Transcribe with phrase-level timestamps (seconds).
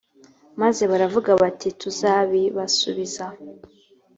[0.61, 3.25] maze baravuga bati tuzabibasubiza